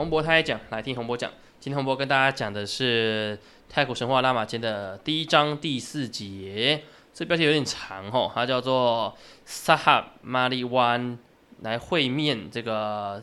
[0.00, 1.30] 洪博他也讲，来听洪博讲。
[1.60, 6.82] 今天洪博跟大家讲的是太古神话拉玛间的第一章第四节，
[7.12, 11.18] 这标题有点长吼，它叫做萨哈玛利湾
[11.60, 13.22] 来会面这个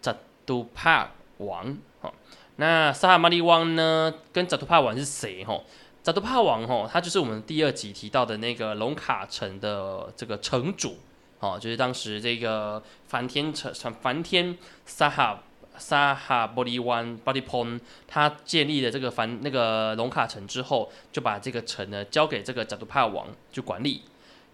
[0.00, 0.12] 扎
[0.44, 1.78] 杜帕王。
[2.00, 2.12] 哦，
[2.56, 5.44] 那萨哈玛利湾呢，跟扎杜帕王是谁？
[5.44, 5.62] 吼，
[6.02, 10.98] 扎杜帕王吼，他就是我们第二集提到的那个龙卡城的这个城主。
[11.38, 14.56] 哦，就是当时这个梵天城，梵天
[14.86, 15.42] 萨哈
[15.78, 24.02] 萨哈玻璃湾巴利蓬，他建立了这个凡那个龙卡城之后，就把这个城呢交给这个贾杜帕王去管理。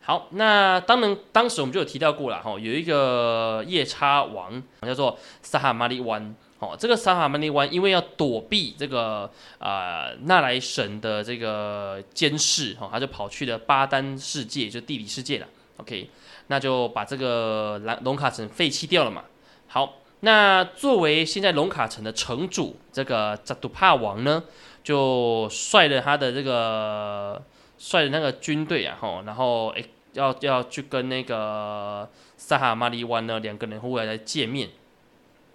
[0.02, 6.34] 好，那当然当时我们就有提到过了哈，有一个夜叉王叫做萨哈马利湾。
[6.58, 15.46] 哦，这个萨哈马利湾因为要躲避这个呃纳莱神的这个监视，哈，他就跑去了巴丹世界，就地理世界了。
[15.78, 16.08] OK。
[16.48, 19.24] 那就把这个龙龙卡城废弃掉了嘛。
[19.68, 24.44] 好，那作为现在龙卡城的城主，这个扎杜帕王呢，
[24.84, 27.42] 就率了他的这个
[27.76, 34.68] 率的那个军队啊，吼，然后诶要要去跟那个萨哈马利湾呢两个人后来来见面。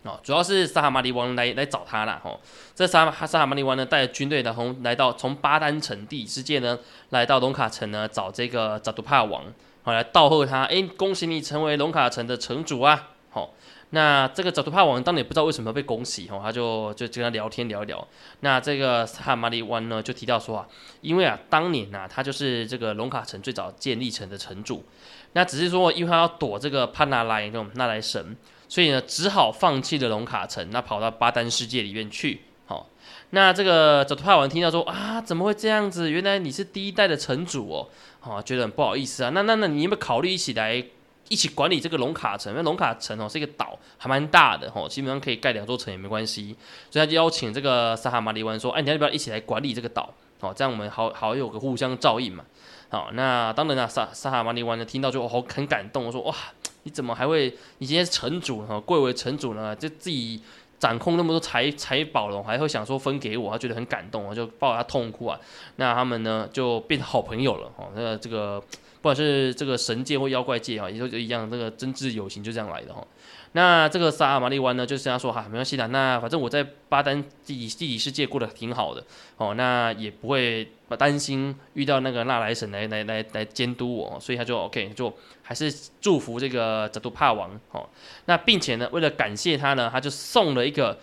[0.04, 2.38] 哦，主要是萨哈马利王来来找他了，吼。
[2.76, 6.78] 这萨哈萨哈马利王呢带着军队，然后来到从巴丹城地世界呢
[7.12, 9.46] 来到龙卡城呢找这个扎杜帕王。
[9.84, 13.12] 好，来道贺他，哎，恭喜你成为龙卡城的城主啊！
[13.30, 13.54] 好，
[13.92, 18.06] 那这个扎图帕王当年不知道为什么被恭喜，哈，他就就跟他聊天聊一聊。
[18.42, 20.68] 那这个萨马里湾呢，就提到说啊，
[21.00, 24.84] 因为啊，当年呐，他就是这个龙卡城最早建立成的城主，
[25.32, 28.36] 那只是说，因为他要躲这个帕纳莱那种纳莱神，
[28.68, 32.42] 所以呢，只好放弃了龙卡城，那跑到巴丹世界里面去。
[32.66, 32.90] 好，
[33.30, 36.12] 那这个扎图帕王听到说啊，怎么会这样子？
[36.12, 37.88] 原来你是第一代的城主哦。
[38.24, 39.30] 哦，觉得很不好意思啊。
[39.30, 40.84] 那那那你有没有考虑一起来
[41.30, 42.52] 一起管理这个龙卡城？
[42.52, 46.56] 因为龙卡城哦是一个岛，还蛮大的哦，基本上可以盖两座城也没关系。
[46.90, 50.14] 所以他就邀请这个萨哈马利湾说：“哎，你要不要一起来管理这个岛？
[50.40, 52.44] 哦，这样我们好好有个互相照应嘛。”
[52.90, 56.36] 好，那当然啊，萨萨哈马利湾呢听到就好很感动，我说：“哇，
[56.84, 57.54] 你怎么还会？
[57.80, 60.42] 你今天是城主哈，贵为城主呢，就自己。”
[60.80, 65.40] 掌控那么多财 财宝了，还会想说分给我，他觉得很感动，我就抱他痛哭啊。
[65.78, 67.88] 那他们呢就变成好朋友了哦。
[67.96, 68.62] 那这个
[69.02, 73.06] 不管是这个神界或妖怪界啊，也就一样，这个真挚友情就这样来的哈。
[73.54, 79.04] 那这个萨尔玛利湾呢，就是跟他说哈，没关系的，那反正我在巴丹地理地理世界过得挺好的
[79.38, 87.88] 哦，那也不会担心遇到那个纳莱神来来来来监督我，所以他就 OK，就还是祝福这个扎杜帕王哦。
[88.26, 91.00] 那并且呢，为了感谢他呢，他就送了一个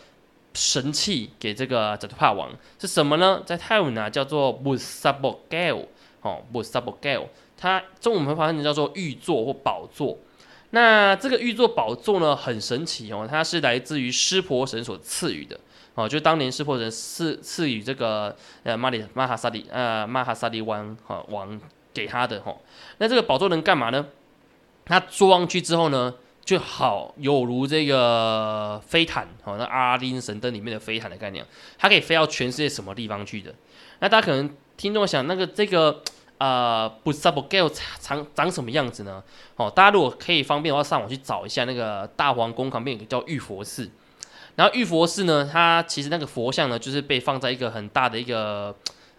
[0.52, 3.42] 神器给这个扎杜帕王，是什么呢？
[3.44, 5.88] 在泰文呢叫做 b u s a b o g a l
[6.20, 7.26] 哦 b u s a b o g a l
[7.64, 10.18] 它中文会发成叫做玉座或宝座。
[10.72, 15.58] 那这个玉座宝座呢，很神奇哦，它是来自于湿婆神所赐予的
[15.94, 21.58] 哦，就当年湿婆神赐赐予这个呃马里马哈萨利呃马哈萨利王哈王
[21.94, 22.54] 给他的哈。
[22.98, 24.04] 那这个宝座能干嘛呢？
[24.84, 26.12] 它坐上去之后呢，
[26.44, 31.42] 就好有如这个飞毯哦，那阿拉丁神灯里面的飞毯的概念，
[31.78, 33.54] 它可以飞到全世界什么地方去的？
[34.00, 36.02] 那大家可能听众想，那个这个。
[36.38, 39.22] 呃，不 s u b g a l e 长长什么样子呢？
[39.56, 43.90] 哦，大家如果可以方便的话，上网去找一下那个大皇宫旁边有个叫玉佛寺。
[44.56, 48.74] 然后玉佛寺呢，它其实那个佛像呢，就是被放在一个很大的一个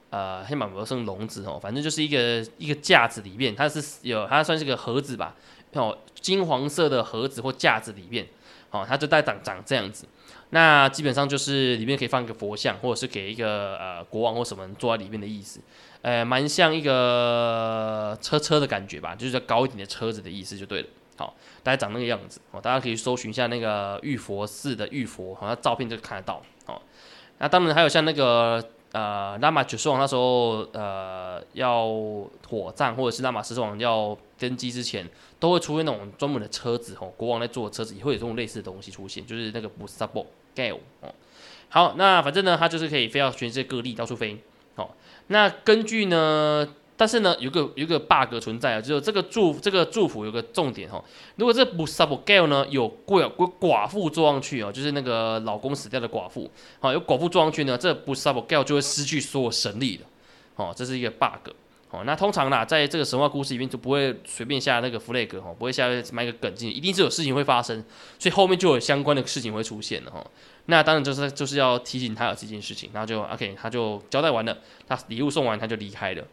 [0.09, 5.35] 呃黑马佛圣笼子哦，反正就是一个一个架子里面，它是有它算是个盒子吧，
[5.75, 8.27] 哦，金黄色的盒子或架子里面，
[8.71, 10.05] 哦，它就带长长这样子。
[10.51, 15.59] 那基本上就是里面可以放一个佛像，或者是给一个呃国王或什么坐在里面的意思。
[16.01, 20.87] 呃，蛮像一个车车的感觉吧，就是高一点的车子的意思就对了。
[21.17, 21.33] 好，
[21.63, 26.41] 大概长那个样子哦，大家可以搜寻一下那个玉佛寺的玉佛，好像照片就看得到。
[26.67, 26.79] 哦，
[27.39, 28.63] 那当然还有像那个
[28.95, 31.85] 呃拉玛九世王那时候呃要
[32.47, 35.05] 火葬，或者是拉玛十世王要登基之前，
[35.37, 40.25] 都会出现那种专门的车子哦，国王在坐的车子也会有这种类似的东西出现，就是那个 b u s a b o
[40.55, 41.13] gale 哦。
[41.67, 44.39] 好，那反正呢，它就是可以飞到全世界各地到处飞
[44.75, 44.89] 哦。
[45.27, 46.67] 那根据呢？
[46.97, 51.03] 但是呢，有个有个 bug 存在啊，就是这个祝这个祝福有个重点哈。
[51.35, 56.49] 如果这不 sub g a l 呢有寡寡妇坐上去哦，就是那个老公死掉的寡妇，
[56.79, 60.05] 好有寡妇坐上去呢，这不 sub g a l 就会失去所有神力的，
[60.55, 61.51] 哦，这是一个 bug。
[61.91, 67.81] 哦，那通常啦，在这个神话故事里面就不会随便下那个 flag 哈，不会下埋个梗进去，一定是有事情会发生，
[68.17, 70.25] 所以后面就有相关的事情会出现了哈。
[70.65, 74.57] 那当然就是就是要提醒他有这件事情，然后就 OK，他就交代完了，
[74.87, 76.23] 他礼物送完他就离开了。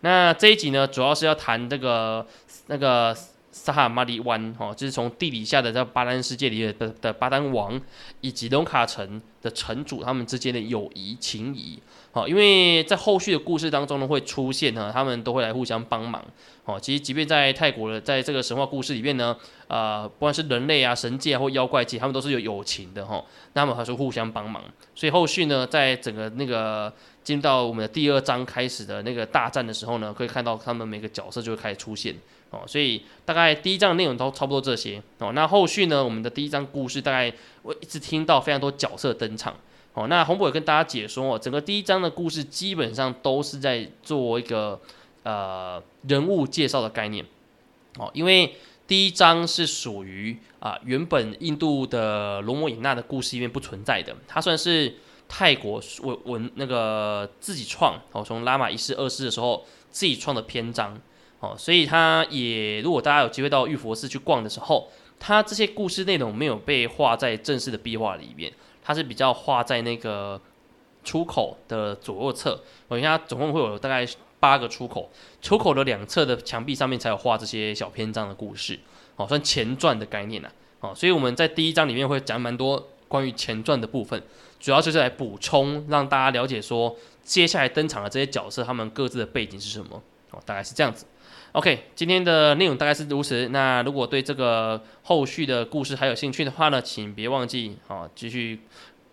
[0.00, 2.26] 那这一集呢，主要是要谈这个
[2.66, 3.16] 那个
[3.58, 7.80] 萨哈马里湾，哦，就是从地底下的在巴丹世界里的的巴丹王
[8.20, 11.78] 以及龙卡城的城主他们之间的友谊情谊，
[12.12, 16.24] 好，因为在后续的故事当中呢会出现呢，他们都会来互相帮忙，
[16.64, 23.22] 哦，其实即便在泰国的在这个神话故事里面呢，呃，不管是人类啊、神界或妖怪界，他们都是有友情的哈，
[23.54, 24.62] 那么还是互相帮忙，
[24.94, 26.92] 所以后续呢，在整个那个
[27.24, 32.14] 进到我们的第二章开始的那个大战的时候呢，可以看到他们每个角色就会开始出现。
[32.50, 35.32] 哦，所以大概第一章内容都差不多这些哦。
[35.34, 37.30] 那后续呢，我们的第一章故事大概
[37.60, 39.54] 我一直听到非常多角色登场。
[39.92, 44.80] 哦，那洪博也跟大家解说哦，整个第一章的故事基本上都是在做一个
[45.24, 47.24] 呃人物介绍的概念。
[47.98, 48.54] 哦，因为
[48.86, 54.94] 第一章是属于啊原本印度的罗摩衍那的故事里面不存在的，它算是
[55.28, 60.98] 泰国文文那个自己创哦，从拉玛一世、二世的时候自己创的篇章。
[61.40, 64.88] 哦，所以他也，如果大家有机会到玉佛寺去逛的时候，
[65.20, 68.52] 他这些故事内容没有被画在正式的壁画里面，
[68.84, 70.40] 他是比较画在那个
[71.04, 72.60] 出口的左右侧。
[72.88, 74.06] 我看它总共会有大概
[74.40, 78.78] 八个出口，出口的两侧的墙壁上面才有画这些小篇章的故事，
[79.16, 80.50] 哦，算前传的概念呐。
[80.80, 84.20] 哦，所以我们在第一章里面会讲蛮多关于前传的部分，
[84.60, 90.02] 主要就是来补充，让大家了解说接下来登场的这些角色他们各自的背景是什么。
[90.30, 91.04] 哦，大概是这样子。
[91.52, 93.48] OK，今天的内容大概是如此。
[93.48, 98.60] 那如果对这个后续的故事还有兴趣的话呢，请别忘记哦，继续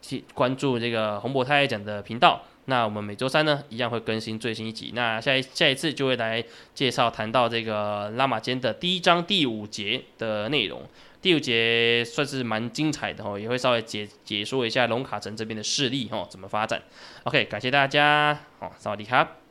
[0.01, 2.43] 去关注这个洪博太太讲的频道。
[2.65, 4.91] 那我们每周三呢，一样会更新最新一集。
[4.93, 6.43] 那下一下一次就会来
[6.73, 10.81] 介绍谈到这个拉玛间的第一章第五节的内容。
[11.21, 16.81] 第五节算是蛮精彩的哦，也会稍微解解说一下龙卡城这边的势力哦怎么发展。
[17.23, 19.44] OK，感谢大家，哦，萨瓦迪卡。